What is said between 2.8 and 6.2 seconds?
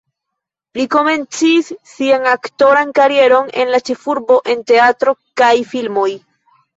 karieron en la ĉefurbo en teatroj kaj filmoj.